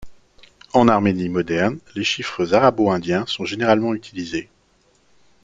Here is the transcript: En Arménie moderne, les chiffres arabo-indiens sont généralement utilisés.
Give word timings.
En 0.73 0.87
Arménie 0.87 1.29
moderne, 1.29 1.77
les 1.93 2.03
chiffres 2.03 2.55
arabo-indiens 2.55 3.27
sont 3.27 3.45
généralement 3.45 3.93
utilisés. 3.93 4.49